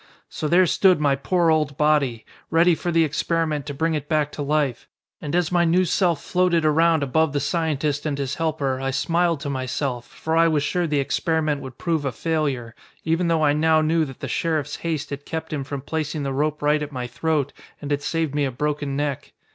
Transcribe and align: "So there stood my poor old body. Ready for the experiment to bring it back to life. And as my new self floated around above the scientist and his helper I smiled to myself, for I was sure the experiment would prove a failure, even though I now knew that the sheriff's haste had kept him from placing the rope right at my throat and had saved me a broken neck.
"So 0.29 0.47
there 0.47 0.65
stood 0.65 0.99
my 0.99 1.15
poor 1.15 1.51
old 1.51 1.77
body. 1.77 2.25
Ready 2.49 2.73
for 2.73 2.91
the 2.91 3.03
experiment 3.03 3.67
to 3.67 3.73
bring 3.75 3.93
it 3.93 4.09
back 4.09 4.31
to 4.31 4.41
life. 4.41 4.87
And 5.21 5.35
as 5.35 5.51
my 5.51 5.63
new 5.63 5.85
self 5.85 6.23
floated 6.23 6.65
around 6.65 7.03
above 7.03 7.33
the 7.33 7.39
scientist 7.39 8.07
and 8.07 8.17
his 8.17 8.33
helper 8.33 8.81
I 8.81 8.89
smiled 8.89 9.41
to 9.41 9.49
myself, 9.51 10.07
for 10.07 10.35
I 10.35 10.47
was 10.47 10.63
sure 10.63 10.87
the 10.87 10.99
experiment 10.99 11.61
would 11.61 11.77
prove 11.77 12.03
a 12.03 12.11
failure, 12.11 12.73
even 13.03 13.27
though 13.27 13.45
I 13.45 13.53
now 13.53 13.81
knew 13.81 14.03
that 14.05 14.21
the 14.21 14.27
sheriff's 14.27 14.77
haste 14.77 15.11
had 15.11 15.23
kept 15.23 15.53
him 15.53 15.63
from 15.63 15.81
placing 15.81 16.23
the 16.23 16.33
rope 16.33 16.63
right 16.63 16.81
at 16.81 16.91
my 16.91 17.05
throat 17.05 17.53
and 17.79 17.91
had 17.91 18.01
saved 18.01 18.33
me 18.33 18.43
a 18.45 18.49
broken 18.51 18.97
neck. 18.97 19.33